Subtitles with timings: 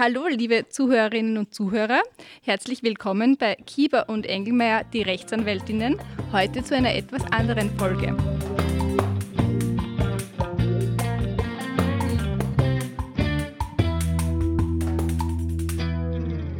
[0.00, 2.00] Hallo, liebe Zuhörerinnen und Zuhörer.
[2.42, 8.16] Herzlich willkommen bei Kieber und Engelmeier, die Rechtsanwältinnen, heute zu einer etwas anderen Folge.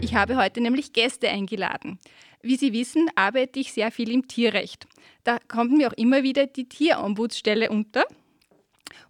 [0.00, 2.00] Ich habe heute nämlich Gäste eingeladen.
[2.43, 4.89] Wie Sie wissen, arbeite ich sehr viel im Tierrecht.
[5.23, 8.05] Da kommt mir auch immer wieder die Tierombudsstelle unter.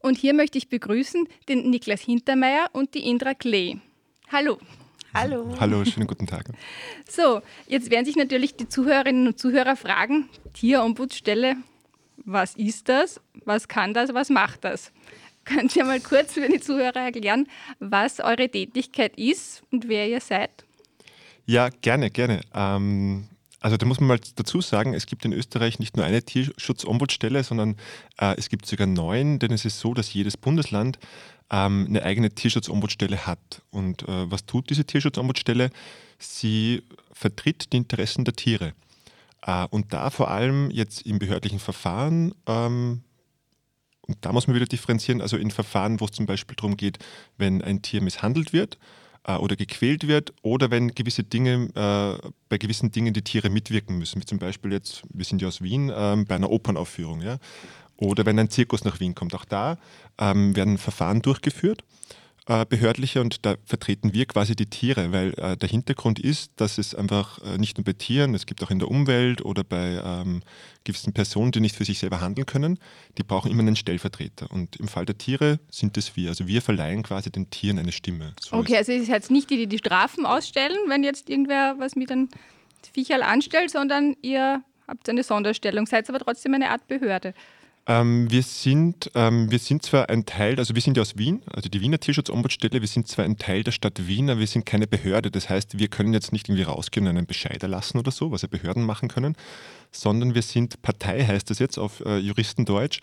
[0.00, 3.78] Und hier möchte ich begrüßen den Niklas Hintermeier und die Indra Klee.
[4.30, 4.58] Hallo.
[5.14, 5.54] Hallo.
[5.58, 6.50] Hallo, schönen guten Tag.
[7.08, 11.56] So, jetzt werden sich natürlich die Zuhörerinnen und Zuhörer fragen, Tierombudsstelle,
[12.26, 14.92] was ist das, was kann das, was macht das?
[15.46, 17.48] Könnt ihr mal kurz für die Zuhörer erklären,
[17.80, 20.50] was eure Tätigkeit ist und wer ihr seid?
[21.46, 22.42] Ja, gerne, gerne.
[22.52, 23.28] Ähm,
[23.60, 27.42] also da muss man mal dazu sagen, es gibt in Österreich nicht nur eine Tierschutzombudsstelle,
[27.44, 27.76] sondern
[28.18, 30.98] äh, es gibt sogar neun, denn es ist so, dass jedes Bundesland
[31.50, 33.62] ähm, eine eigene Tierschutzombudsstelle hat.
[33.70, 35.70] Und äh, was tut diese Tierschutzombudsstelle?
[36.18, 38.74] Sie vertritt die Interessen der Tiere.
[39.42, 43.02] Äh, und da vor allem jetzt im behördlichen Verfahren, ähm,
[44.02, 46.98] und da muss man wieder differenzieren, also in Verfahren, wo es zum Beispiel darum geht,
[47.36, 48.78] wenn ein Tier misshandelt wird
[49.24, 53.98] äh, oder gequält wird oder wenn gewisse Dinge, äh, bei gewissen Dingen die Tiere mitwirken
[53.98, 57.20] müssen, wie zum Beispiel jetzt, wir sind ja aus Wien, ähm, bei einer Opernaufführung.
[57.20, 57.38] Ja?
[57.98, 59.76] Oder wenn ein Zirkus nach Wien kommt, auch da
[60.18, 61.82] ähm, werden Verfahren durchgeführt,
[62.48, 66.78] äh, behördliche, und da vertreten wir quasi die Tiere, weil äh, der Hintergrund ist, dass
[66.78, 70.00] es einfach äh, nicht nur bei Tieren, es gibt auch in der Umwelt oder bei
[70.02, 70.42] ähm,
[70.84, 72.78] gewissen Personen, die nicht für sich selber handeln können,
[73.18, 74.50] die brauchen immer einen Stellvertreter.
[74.50, 76.30] Und im Fall der Tiere sind es wir.
[76.30, 78.32] Also wir verleihen quasi den Tieren eine Stimme.
[78.40, 81.74] So okay, also es ist jetzt nicht die, die die Strafen ausstellen, wenn jetzt irgendwer
[81.78, 82.30] was mit einem
[82.94, 87.34] Viecherl anstellt, sondern ihr habt eine Sonderstellung, seid aber trotzdem eine Art Behörde.
[87.90, 91.42] Ähm, wir, sind, ähm, wir sind zwar ein Teil, also wir sind ja aus Wien,
[91.50, 94.66] also die Wiener Tierschutzombudsstelle, wir sind zwar ein Teil der Stadt Wien, aber wir sind
[94.66, 95.30] keine Behörde.
[95.30, 98.42] Das heißt, wir können jetzt nicht irgendwie rausgehen und einen Bescheid erlassen oder so, was
[98.42, 99.36] ja Behörden machen können,
[99.90, 103.00] sondern wir sind Partei, heißt das jetzt auf äh, Juristendeutsch.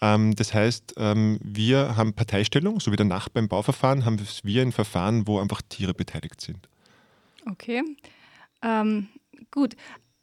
[0.00, 4.62] Ähm, das heißt, ähm, wir haben Parteistellung, so wie der Nachbar im Bauverfahren, haben wir
[4.62, 6.68] ein Verfahren, wo einfach Tiere beteiligt sind.
[7.48, 7.84] Okay.
[8.62, 9.06] Ähm,
[9.52, 9.76] gut.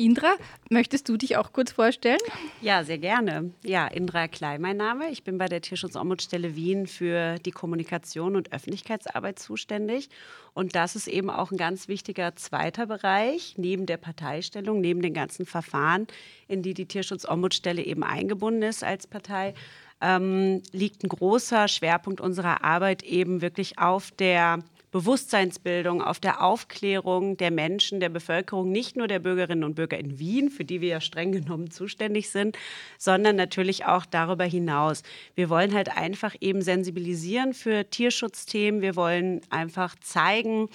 [0.03, 0.33] Indra,
[0.71, 2.17] möchtest du dich auch kurz vorstellen?
[2.59, 3.51] Ja, sehr gerne.
[3.63, 5.11] Ja, Indra Klei, mein Name.
[5.11, 10.09] Ich bin bei der Tierschutzombudsstelle Wien für die Kommunikation und Öffentlichkeitsarbeit zuständig.
[10.55, 15.13] Und das ist eben auch ein ganz wichtiger zweiter Bereich, neben der Parteistellung, neben den
[15.13, 16.07] ganzen Verfahren,
[16.47, 19.53] in die die Tierschutzombudsstelle eben eingebunden ist als Partei.
[20.01, 27.37] Ähm, liegt ein großer Schwerpunkt unserer Arbeit eben wirklich auf der Bewusstseinsbildung, auf der Aufklärung
[27.37, 30.89] der Menschen, der Bevölkerung, nicht nur der Bürgerinnen und Bürger in Wien, für die wir
[30.89, 32.57] ja streng genommen zuständig sind,
[32.97, 35.03] sondern natürlich auch darüber hinaus.
[35.33, 38.81] Wir wollen halt einfach eben sensibilisieren für Tierschutzthemen.
[38.81, 40.67] Wir wollen einfach zeigen,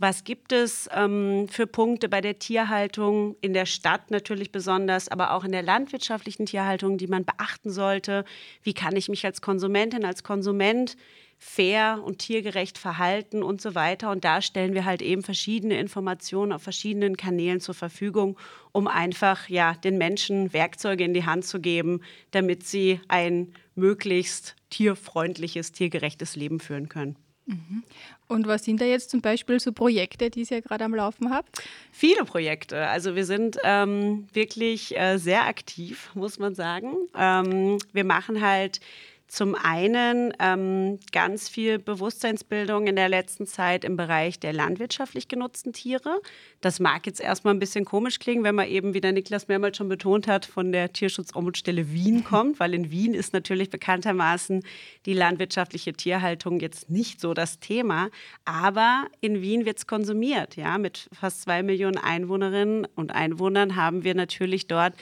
[0.00, 5.32] was gibt es ähm, für Punkte bei der Tierhaltung in der Stadt natürlich besonders, aber
[5.32, 8.24] auch in der landwirtschaftlichen Tierhaltung, die man beachten sollte?
[8.62, 10.96] Wie kann ich mich als Konsumentin, als Konsument
[11.38, 14.10] fair und tiergerecht verhalten und so weiter.
[14.10, 18.36] Und da stellen wir halt eben verschiedene Informationen auf verschiedenen Kanälen zur Verfügung,
[18.72, 22.00] um einfach ja, den Menschen Werkzeuge in die Hand zu geben,
[22.32, 27.16] damit sie ein möglichst tierfreundliches, tiergerechtes Leben führen können.
[27.46, 27.82] Mhm.
[28.26, 31.62] Und was sind da jetzt zum Beispiel so Projekte, die ihr gerade am Laufen habt?
[31.92, 32.86] Viele Projekte.
[32.88, 36.94] Also wir sind ähm, wirklich äh, sehr aktiv, muss man sagen.
[37.16, 38.80] Ähm, wir machen halt
[39.28, 45.74] zum einen ähm, ganz viel Bewusstseinsbildung in der letzten Zeit im Bereich der landwirtschaftlich genutzten
[45.74, 46.20] Tiere.
[46.62, 49.76] Das mag jetzt erstmal ein bisschen komisch klingen, wenn man eben, wie der Niklas mehrmals
[49.76, 54.64] schon betont hat, von der Tierschutzombudsstelle Wien kommt, weil in Wien ist natürlich bekanntermaßen
[55.04, 58.08] die landwirtschaftliche Tierhaltung jetzt nicht so das Thema.
[58.46, 60.56] Aber in Wien wird es konsumiert.
[60.56, 60.78] Ja?
[60.78, 64.94] Mit fast zwei Millionen Einwohnerinnen und Einwohnern haben wir natürlich dort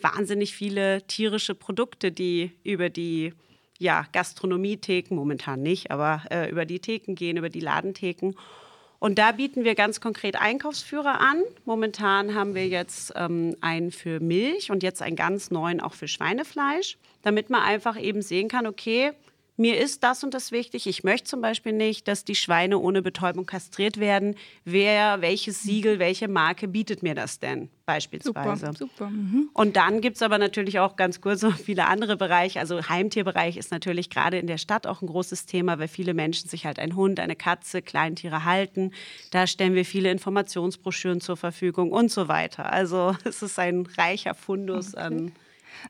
[0.00, 3.32] wahnsinnig viele tierische Produkte, die über die
[3.82, 8.34] ja, Gastronomietheken, momentan nicht, aber äh, über die Theken gehen, über die Ladentheken.
[8.98, 11.42] Und da bieten wir ganz konkret Einkaufsführer an.
[11.64, 16.06] Momentan haben wir jetzt ähm, einen für Milch und jetzt einen ganz neuen auch für
[16.06, 19.10] Schweinefleisch, damit man einfach eben sehen kann, okay,
[19.62, 20.88] mir ist das und das wichtig.
[20.88, 24.34] Ich möchte zum Beispiel nicht, dass die Schweine ohne Betäubung kastriert werden.
[24.64, 28.66] Wer, welches Siegel, welche Marke bietet mir das denn beispielsweise?
[28.66, 29.10] Super, super.
[29.10, 29.50] Mhm.
[29.54, 32.58] Und dann gibt es aber natürlich auch ganz kurz noch viele andere Bereiche.
[32.58, 36.48] Also Heimtierbereich ist natürlich gerade in der Stadt auch ein großes Thema, weil viele Menschen
[36.48, 38.90] sich halt einen Hund, eine Katze, Kleintiere halten.
[39.30, 42.72] Da stellen wir viele Informationsbroschüren zur Verfügung und so weiter.
[42.72, 45.02] Also es ist ein reicher Fundus okay.
[45.02, 45.32] an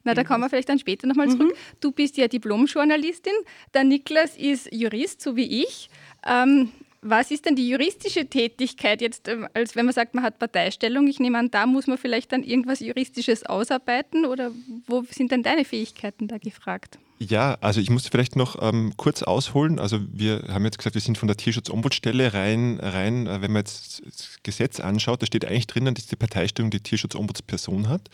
[0.04, 1.52] na, da kommen wir vielleicht dann später nochmal zurück.
[1.52, 1.78] Mhm.
[1.80, 3.32] Du bist ja Diplomjournalistin,
[3.74, 5.88] der Niklas ist Jurist, so wie ich.
[6.26, 6.70] Ähm,
[7.04, 11.08] Was ist denn die juristische Tätigkeit jetzt, ähm, als wenn man sagt, man hat Parteistellung?
[11.08, 14.52] Ich nehme an, da muss man vielleicht dann irgendwas Juristisches ausarbeiten oder
[14.86, 17.00] wo sind denn deine Fähigkeiten da gefragt?
[17.18, 19.80] Ja, also ich muss vielleicht noch ähm, kurz ausholen.
[19.80, 23.62] Also wir haben jetzt gesagt, wir sind von der Tierschutzombudsstelle rein, rein, äh, wenn man
[23.62, 28.10] jetzt das Gesetz anschaut, da steht eigentlich drinnen, dass die Parteistellung die Tierschutzombudsperson hat.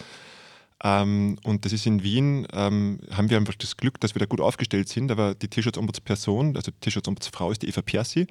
[0.85, 4.27] Ähm, und das ist in Wien, ähm, haben wir einfach das Glück, dass wir da
[4.27, 5.11] gut aufgestellt sind.
[5.11, 8.27] Aber die Tierschutzombudsperson, also die Tierschutzombudsfrau ist die Eva Persi,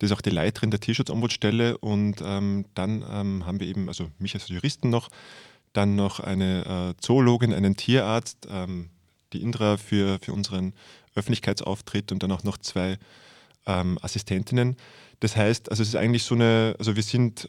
[0.00, 1.76] die ist auch die Leiterin der Tierschutzombudsstelle.
[1.78, 5.10] Und ähm, dann ähm, haben wir eben, also mich als Juristen noch,
[5.72, 8.88] dann noch eine äh, Zoologin, einen Tierarzt, ähm,
[9.32, 10.72] die Indra für, für unseren
[11.14, 12.98] Öffentlichkeitsauftritt und dann auch noch zwei
[13.66, 14.76] ähm, Assistentinnen.
[15.20, 17.46] Das heißt, also es ist eigentlich so eine, also wir sind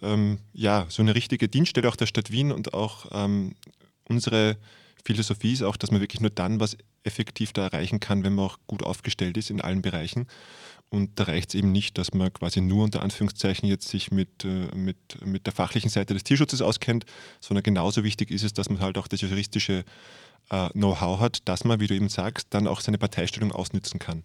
[0.52, 3.06] ja so eine richtige Dienststelle auch der Stadt Wien und auch
[4.12, 4.58] unsere
[5.04, 8.46] Philosophie ist auch, dass man wirklich nur dann was effektiv da erreichen kann, wenn man
[8.46, 10.28] auch gut aufgestellt ist in allen Bereichen.
[10.90, 14.44] Und da reicht es eben nicht, dass man quasi nur unter Anführungszeichen jetzt sich mit,
[14.44, 17.06] äh, mit, mit der fachlichen Seite des Tierschutzes auskennt,
[17.40, 19.86] sondern genauso wichtig ist es, dass man halt auch das juristische
[20.50, 24.24] äh, Know-how hat, dass man, wie du eben sagst, dann auch seine Parteistellung ausnützen kann.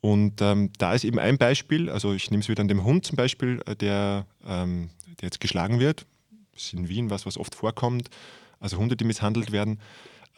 [0.00, 3.04] Und ähm, da ist eben ein Beispiel, also ich nehme es wieder an dem Hund
[3.04, 4.88] zum Beispiel, äh, der, ähm,
[5.20, 6.06] der jetzt geschlagen wird.
[6.54, 8.08] Das ist in Wien was, was oft vorkommt
[8.62, 9.78] also Hunde, die misshandelt werden.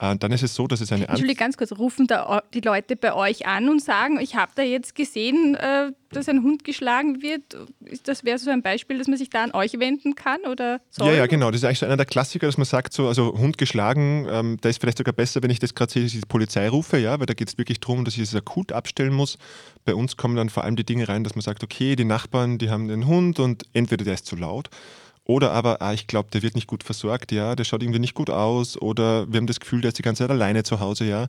[0.00, 1.06] Äh, dann ist es so, dass es eine.
[1.06, 4.62] Entschuldigung, ganz kurz, rufen da die Leute bei euch an und sagen, ich habe da
[4.62, 7.42] jetzt gesehen, äh, dass ein Hund geschlagen wird.
[8.04, 11.08] Das wäre so ein Beispiel, dass man sich da an euch wenden kann oder soll?
[11.08, 11.52] Ja, ja, genau.
[11.52, 14.56] Das ist eigentlich so einer der Klassiker, dass man sagt, so, also Hund geschlagen, ähm,
[14.60, 16.98] da ist vielleicht sogar besser, wenn ich das gerade sehe, dass ich die Polizei rufe,
[16.98, 19.38] ja, weil da geht es wirklich darum, dass ich es akut abstellen muss.
[19.84, 22.58] Bei uns kommen dann vor allem die Dinge rein, dass man sagt, okay, die Nachbarn,
[22.58, 24.70] die haben den Hund und entweder der ist zu laut
[25.26, 28.14] oder aber, ah, ich glaube, der wird nicht gut versorgt, ja, der schaut irgendwie nicht
[28.14, 28.80] gut aus.
[28.80, 31.28] Oder wir haben das Gefühl, der ist die ganze Zeit alleine zu Hause, ja.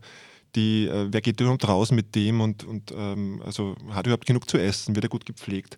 [0.56, 4.50] Die, äh, wer geht überhaupt raus mit dem und, und ähm, also hat überhaupt genug
[4.50, 5.78] zu essen, wird er gut gepflegt.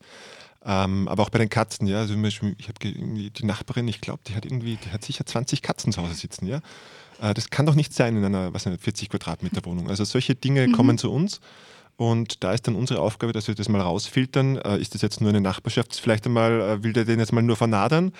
[0.65, 1.99] Ähm, aber auch bei den Katzen, ja.
[1.99, 5.91] Also ich habe die Nachbarin, ich glaube, die hat irgendwie, die hat sicher 20 Katzen
[5.93, 6.61] zu Hause sitzen, ja.
[7.21, 9.89] Äh, das kann doch nicht sein in einer, was nicht, 40 Quadratmeter Wohnung.
[9.89, 10.71] Also solche Dinge mhm.
[10.71, 11.39] kommen zu uns.
[11.97, 14.57] Und da ist dann unsere Aufgabe, dass wir das mal rausfiltern.
[14.57, 15.95] Äh, ist das jetzt nur eine Nachbarschaft?
[15.95, 18.13] Vielleicht einmal, äh, will der den jetzt mal nur vernadern?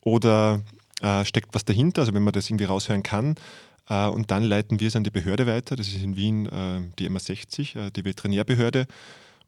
[0.00, 0.62] Oder
[1.02, 2.02] äh, steckt was dahinter?
[2.02, 3.34] Also wenn man das irgendwie raushören kann.
[3.88, 5.74] Äh, und dann leiten wir es an die Behörde weiter.
[5.74, 8.86] Das ist in Wien äh, die MA60, äh, die Veterinärbehörde.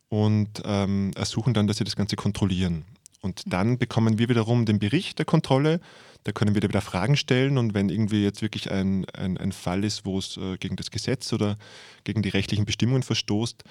[0.08, 2.84] Und ähm, ersuchen dann, dass sie das Ganze kontrollieren.
[3.20, 5.80] Und dann bekommen wir wiederum den Bericht der Kontrolle.
[6.24, 7.58] Da können wir wieder Fragen stellen.
[7.58, 10.90] Und wenn irgendwie jetzt wirklich ein, ein, ein Fall ist, wo es äh, gegen das
[10.90, 11.56] Gesetz oder
[12.04, 13.64] gegen die rechtlichen Bestimmungen verstoßt,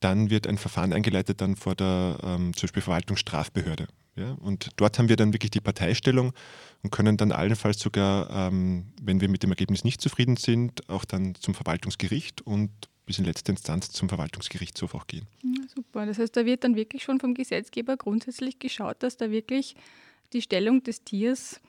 [0.00, 3.86] dann wird ein Verfahren eingeleitet dann vor der ähm, zum Beispiel Verwaltungsstrafbehörde.
[4.16, 4.32] Ja?
[4.40, 6.32] Und dort haben wir dann wirklich die Parteistellung
[6.82, 11.04] und können dann allenfalls sogar, ähm, wenn wir mit dem Ergebnis nicht zufrieden sind, auch
[11.04, 12.70] dann zum Verwaltungsgericht und
[13.06, 15.26] bis in letzter Instanz zum Verwaltungsgerichtshof auch gehen.
[15.42, 16.06] Ja, super.
[16.06, 19.74] Das heißt, da wird dann wirklich schon vom Gesetzgeber grundsätzlich geschaut, dass da wirklich
[20.32, 21.60] die Stellung des Tiers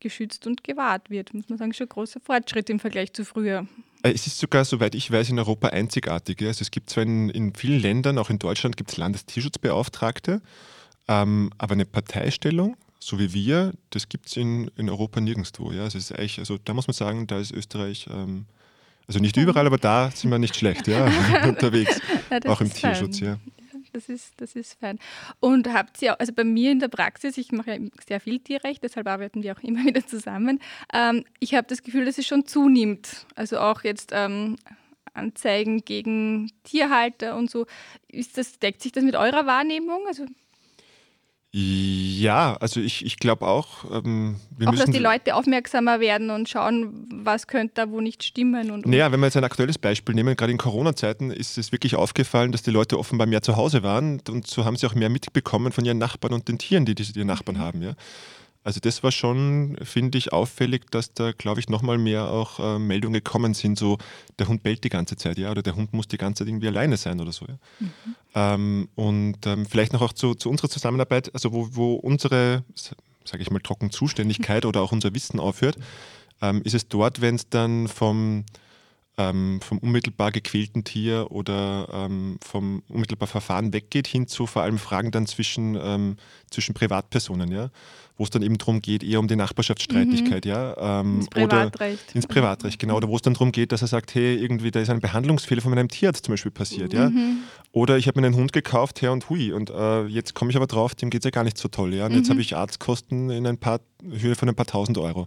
[0.00, 1.32] geschützt und gewahrt wird.
[1.34, 3.66] Muss man sagen, schon ein großer Fortschritt im Vergleich zu früher.
[4.02, 6.42] Äh, es ist sogar, soweit ich weiß, in Europa einzigartig.
[6.42, 10.42] Also es gibt zwar in, in vielen Ländern, auch in Deutschland, gibt es Landestierschutzbeauftragte,
[11.08, 15.72] ähm, aber eine Parteistellung, so wie wir, das gibt es in, in Europa nirgendwo.
[15.72, 15.84] Ja?
[15.84, 18.46] Also, es ist eigentlich, also da muss man sagen, da ist Österreich ähm,
[19.06, 21.04] also nicht überall, aber da sind wir nicht schlecht, ja,
[21.44, 22.00] unterwegs.
[22.30, 23.28] Ja, auch im Tierschutz, fein.
[23.28, 23.38] ja.
[23.92, 24.98] Das ist, das ist fein.
[25.40, 28.82] Und habt ihr, also bei mir in der Praxis, ich mache ja sehr viel Tierrecht,
[28.82, 30.60] deshalb arbeiten wir auch immer wieder zusammen.
[30.92, 33.26] Ähm, ich habe das Gefühl, dass es schon zunimmt.
[33.36, 34.56] Also auch jetzt ähm,
[35.14, 37.66] Anzeigen gegen Tierhalter und so.
[38.08, 40.00] Ist das, deckt sich das mit eurer Wahrnehmung?
[40.06, 40.26] Also
[41.52, 43.84] ja, also ich, ich glaube auch.
[43.90, 44.36] Ähm,
[44.66, 48.70] auch, dass die Leute aufmerksamer werden und schauen, was könnte da wo nicht stimmen.
[48.70, 51.94] Und, naja, wenn wir jetzt ein aktuelles Beispiel nehmen, gerade in Corona-Zeiten ist es wirklich
[51.94, 55.08] aufgefallen, dass die Leute offenbar mehr zu Hause waren und so haben sie auch mehr
[55.08, 57.62] mitbekommen von ihren Nachbarn und den Tieren, die diese Nachbarn mhm.
[57.62, 57.82] haben.
[57.82, 57.92] Ja?
[58.66, 62.80] Also das war schon, finde ich, auffällig, dass da, glaube ich, nochmal mehr auch äh,
[62.80, 63.96] Meldungen gekommen sind, so
[64.40, 66.66] der Hund bellt die ganze Zeit, ja, oder der Hund muss die ganze Zeit irgendwie
[66.66, 67.46] alleine sein oder so.
[67.46, 67.58] Ja?
[67.78, 67.90] Mhm.
[68.34, 72.64] Ähm, und ähm, vielleicht noch auch zu, zu, unserer Zusammenarbeit, also wo, wo unsere,
[73.24, 75.78] sage ich mal, Trockenzuständigkeit oder auch unser Wissen aufhört,
[76.42, 78.46] ähm, ist es dort, wenn es dann vom
[79.18, 84.78] ähm, vom unmittelbar gequälten Tier oder ähm, vom unmittelbar Verfahren weggeht, hin zu vor allem
[84.78, 86.16] Fragen dann zwischen, ähm,
[86.50, 87.70] zwischen Privatpersonen, ja,
[88.18, 90.50] wo es dann eben darum geht, eher um die Nachbarschaftsstreitigkeit, mhm.
[90.50, 91.00] ja.
[91.00, 92.04] Ähm, ins Privatrecht.
[92.04, 92.96] Oder ins Privatrecht, genau.
[92.96, 95.62] Oder wo es dann darum geht, dass er sagt, hey, irgendwie, da ist ein Behandlungsfehler
[95.62, 96.98] von meinem Tierarzt zum Beispiel passiert, mhm.
[96.98, 97.10] ja.
[97.72, 100.56] Oder ich habe mir einen Hund gekauft, her und hui, und äh, jetzt komme ich
[100.56, 102.04] aber drauf, dem geht es ja gar nicht so toll, ja.
[102.04, 102.18] Und mhm.
[102.18, 105.26] jetzt habe ich Arztkosten in ein paar Höhe von ein paar tausend Euro.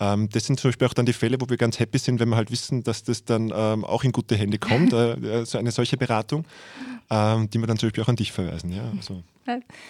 [0.00, 2.28] Ähm, das sind zum Beispiel auch dann die Fälle, wo wir ganz happy sind, wenn
[2.28, 5.70] wir halt wissen, dass das dann ähm, auch in gute Hände kommt, äh, so eine
[5.70, 6.44] solche Beratung,
[7.10, 8.72] ähm, die wir dann zum Beispiel auch an dich verweisen.
[8.72, 9.22] Ja, also,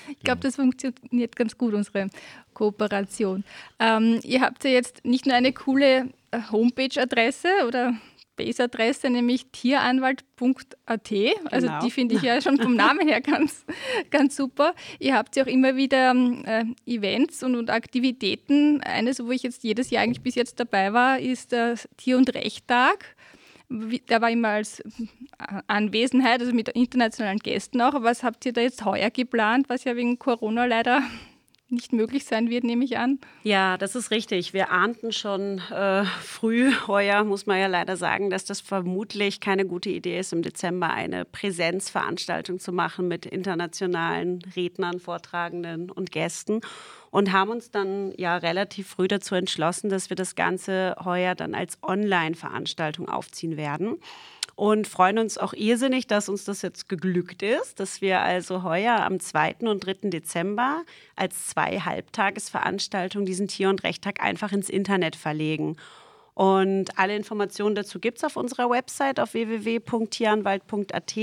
[0.09, 2.09] ich glaube, das funktioniert ganz gut, unsere
[2.55, 3.45] Kooperation.
[3.79, 7.95] Ähm, ihr habt ja jetzt nicht nur eine coole äh, Homepage-Adresse oder
[8.37, 11.13] Base-Adresse, nämlich tieranwalt.at.
[11.51, 11.81] Also genau.
[11.81, 13.65] die finde ich ja schon vom Namen her ganz,
[14.11, 14.75] ganz super.
[14.99, 16.15] Ihr habt ja auch immer wieder
[16.45, 18.81] äh, Events und, und, Aktivitäten.
[18.83, 22.35] Eines, wo ich jetzt jedes Jahr eigentlich bis jetzt dabei war, ist der Tier- und
[22.35, 23.17] Rechttag.
[23.71, 24.85] Der war immer als äh,
[25.67, 28.03] Anwesenheit, also mit internationalen Gästen auch.
[28.03, 31.03] Was habt ihr da jetzt heuer geplant, was ja wegen Corona leider
[31.69, 33.19] nicht möglich sein wird, nehme ich an.
[33.43, 34.53] Ja, das ist richtig.
[34.53, 39.65] Wir ahnten schon äh, früh heuer, muss man ja leider sagen, dass das vermutlich keine
[39.65, 46.61] gute Idee ist, im Dezember eine Präsenzveranstaltung zu machen mit internationalen Rednern, Vortragenden und Gästen
[47.11, 51.55] und haben uns dann ja relativ früh dazu entschlossen, dass wir das Ganze heuer dann
[51.55, 53.99] als Online-Veranstaltung aufziehen werden
[54.57, 59.01] und freuen uns auch irrsinnig, dass uns das jetzt geglückt ist, dass wir also heuer
[59.01, 59.57] am 2.
[59.61, 60.11] und 3.
[60.11, 60.83] Dezember
[61.17, 65.77] als zwei Halbtagesveranstaltungen diesen Tier- und Rechttag einfach ins Internet verlegen.
[66.35, 71.15] Und alle Informationen dazu gibt es auf unserer Website auf www.tieranwalt.at.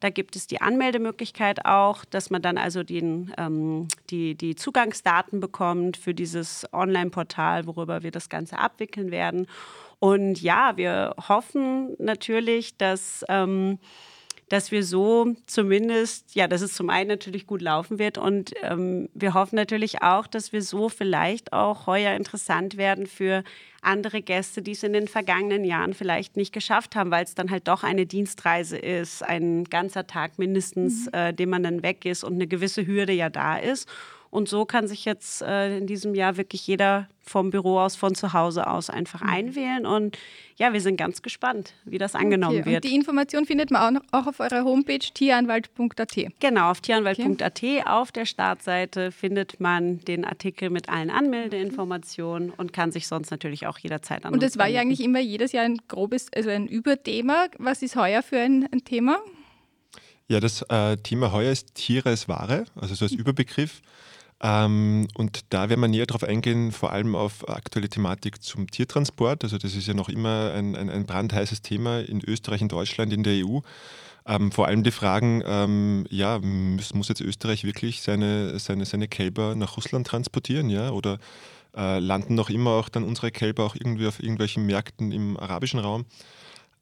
[0.00, 5.38] Da gibt es die Anmeldemöglichkeit auch, dass man dann also den, ähm, die, die Zugangsdaten
[5.38, 9.46] bekommt für dieses Online-Portal, worüber wir das Ganze abwickeln werden.
[10.00, 13.78] Und ja, wir hoffen natürlich, dass, ähm,
[14.48, 19.08] dass wir so zumindest, ja, dass es zum einen natürlich gut laufen wird und ähm,
[19.12, 23.42] wir hoffen natürlich auch, dass wir so vielleicht auch heuer interessant werden für
[23.82, 27.50] andere Gäste, die es in den vergangenen Jahren vielleicht nicht geschafft haben, weil es dann
[27.50, 31.12] halt doch eine Dienstreise ist, ein ganzer Tag mindestens, mhm.
[31.12, 33.88] äh, den man dann weg ist und eine gewisse Hürde ja da ist.
[34.30, 38.14] Und so kann sich jetzt äh, in diesem Jahr wirklich jeder vom Büro aus, von
[38.14, 39.28] zu Hause aus einfach mhm.
[39.28, 39.86] einwählen.
[39.86, 40.18] Und
[40.56, 42.70] ja, wir sind ganz gespannt, wie das angenommen okay.
[42.70, 42.84] wird.
[42.84, 46.16] Und die Information findet man auch, noch, auch auf eurer Homepage tieranwalt.at.
[46.40, 47.58] Genau, auf tieranwalt.at.
[47.58, 47.82] Okay.
[47.86, 53.66] Auf der Startseite findet man den Artikel mit allen Anmeldeinformationen und kann sich sonst natürlich
[53.66, 54.32] auch jederzeit an.
[54.32, 57.46] Und das war ja eigentlich immer jedes Jahr ein grobes, also ein Überthema.
[57.58, 59.18] Was ist heuer für ein, ein Thema?
[60.28, 63.20] Ja, das äh, Thema heuer ist Tiere als Ware, also so als mhm.
[63.20, 63.80] Überbegriff.
[64.40, 69.42] Ähm, und da werden wir näher darauf eingehen, vor allem auf aktuelle Thematik zum Tiertransport.
[69.42, 73.12] Also das ist ja noch immer ein, ein, ein brandheißes Thema in Österreich, in Deutschland,
[73.12, 73.60] in der EU.
[74.26, 79.08] Ähm, vor allem die Fragen, ähm, ja, muss, muss, jetzt Österreich wirklich seine, seine, seine
[79.08, 80.90] Kälber nach Russland transportieren, ja?
[80.90, 81.18] Oder
[81.76, 85.80] äh, landen noch immer auch dann unsere Kälber auch irgendwie auf irgendwelchen Märkten im arabischen
[85.80, 86.04] Raum?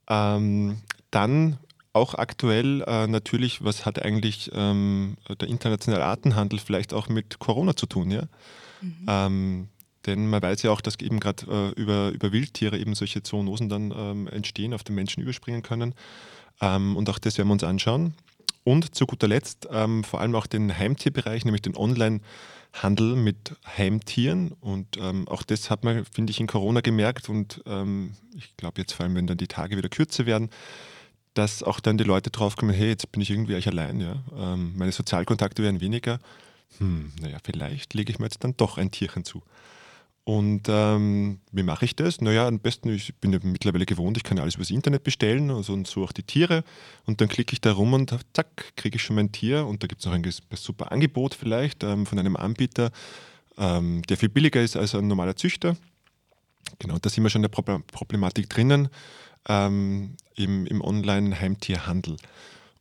[0.08, 0.78] Ähm,
[1.10, 1.58] dann
[1.96, 7.74] auch aktuell äh, natürlich, was hat eigentlich ähm, der internationale Artenhandel vielleicht auch mit Corona
[7.74, 8.22] zu tun, ja?
[8.80, 9.06] Mhm.
[9.08, 9.68] Ähm,
[10.04, 13.68] denn man weiß ja auch, dass eben gerade äh, über, über Wildtiere eben solche Zoonosen
[13.68, 15.94] dann ähm, entstehen, auf den Menschen überspringen können.
[16.60, 18.14] Ähm, und auch das werden wir uns anschauen.
[18.62, 24.52] Und zu guter Letzt ähm, vor allem auch den Heimtierbereich, nämlich den Online-Handel mit Heimtieren.
[24.60, 27.28] Und ähm, auch das hat man, finde ich, in Corona gemerkt.
[27.28, 27.62] Und
[28.36, 30.50] ich glaube jetzt vor allem, wenn dann die Tage wieder kürzer werden,
[31.36, 34.22] dass auch dann die Leute draufkommen, hey, jetzt bin ich irgendwie eigentlich allein, ja.
[34.36, 36.18] Ähm, meine Sozialkontakte werden weniger.
[36.78, 39.42] Hm, naja, vielleicht lege ich mir jetzt dann doch ein Tierchen zu.
[40.24, 42.20] Und ähm, wie mache ich das?
[42.20, 45.72] Naja, am besten, ich bin ja mittlerweile gewohnt, ich kann alles übers Internet bestellen also,
[45.72, 46.64] und so auch die Tiere.
[47.04, 49.66] Und dann klicke ich da rum und zack, kriege ich schon mein Tier.
[49.66, 50.24] Und da gibt es noch ein
[50.54, 52.90] super Angebot vielleicht ähm, von einem Anbieter,
[53.58, 55.76] ähm, der viel billiger ist als ein normaler Züchter.
[56.80, 57.62] Genau, da sind wir schon in der
[57.92, 58.88] Problematik drinnen
[59.48, 62.16] ähm, im, im Online-Heimtierhandel.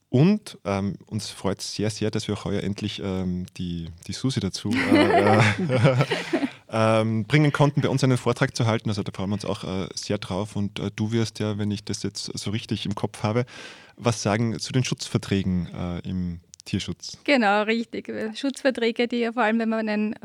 [0.09, 4.13] Und ähm, uns freut es sehr, sehr, dass wir auch heuer endlich ähm, die, die
[4.13, 5.41] Susi dazu äh, äh,
[6.69, 8.89] ähm, bringen konnten, bei uns einen Vortrag zu halten.
[8.89, 10.55] Also da freuen wir uns auch äh, sehr drauf.
[10.55, 13.45] Und äh, du wirst ja, wenn ich das jetzt so richtig im Kopf habe,
[13.97, 17.17] was sagen zu den Schutzverträgen äh, im Tierschutz.
[17.25, 18.11] Genau, richtig.
[18.35, 20.17] Schutzverträge, die ja vor allem, wenn man einen äh,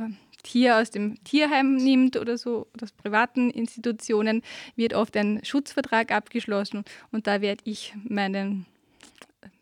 [0.42, 4.42] Tier aus dem Tierheim nimmt oder so, aus privaten Institutionen,
[4.76, 8.64] wird oft ein Schutzvertrag abgeschlossen und da werde ich meine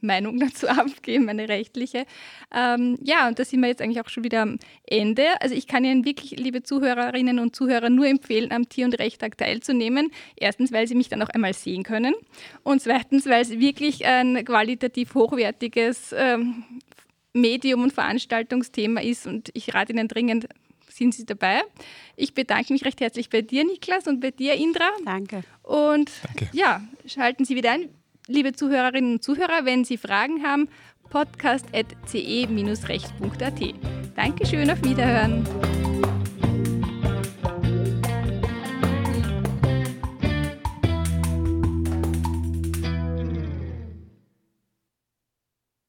[0.00, 2.06] Meinung dazu abgeben, meine rechtliche.
[2.54, 5.40] Ähm, ja, und da sind wir jetzt eigentlich auch schon wieder am Ende.
[5.40, 9.38] Also ich kann Ihnen wirklich, liebe Zuhörerinnen und Zuhörer, nur empfehlen, am Tier- und Rechttag
[9.38, 10.10] teilzunehmen.
[10.36, 12.14] Erstens, weil Sie mich dann auch einmal sehen können
[12.62, 16.64] und zweitens, weil es wirklich ein qualitativ hochwertiges ähm,
[17.32, 20.48] Medium und Veranstaltungsthema ist und ich rate Ihnen dringend,
[20.90, 21.62] sind Sie dabei.
[22.16, 24.88] Ich bedanke mich recht herzlich bei dir, Niklas, und bei dir, Indra.
[25.04, 25.42] Danke.
[25.62, 26.48] Und Danke.
[26.52, 27.88] ja, schalten Sie wieder ein,
[28.26, 30.68] liebe Zuhörerinnen und Zuhörer, wenn Sie Fragen haben,
[31.10, 33.74] podcast.ce-recht.at.
[34.16, 35.97] Dankeschön, auf Wiederhören.